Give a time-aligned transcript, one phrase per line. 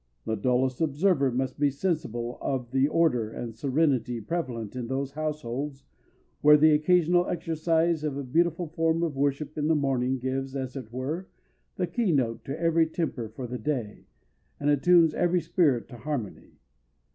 [0.25, 5.83] The dullest observer must be sensible of the order and serenity prevalent in those households
[6.41, 10.75] where the occasional exercise of a beautiful form of worship in the morning gives, as
[10.75, 11.27] it were,
[11.75, 14.07] the keynote to every temper for the day,
[14.59, 16.57] and attunes every spirit to harmony.